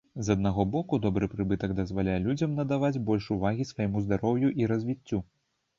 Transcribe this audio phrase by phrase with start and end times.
[0.27, 5.25] З аднаго боку, добры прыбытак дазваляе людзям надаваць больш увагі свайму здароўю і развіццю.